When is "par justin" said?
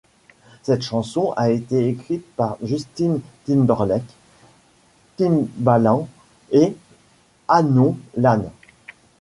2.35-3.19